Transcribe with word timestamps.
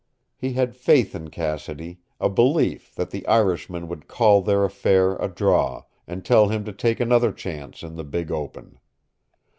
He 0.35 0.53
had 0.53 0.75
faith 0.75 1.13
in 1.13 1.29
Cassidy, 1.29 1.99
a 2.19 2.27
belief 2.27 2.95
that 2.95 3.11
the 3.11 3.23
Irishman 3.27 3.87
would 3.87 4.07
call 4.07 4.41
their 4.41 4.63
affair 4.63 5.15
a 5.17 5.27
draw, 5.27 5.83
and 6.07 6.25
tell 6.25 6.47
him 6.47 6.65
to 6.65 6.73
take 6.73 6.99
another 6.99 7.31
chance 7.31 7.83
in 7.83 7.93
the 7.97 8.03
big 8.03 8.31
open. 8.31 8.79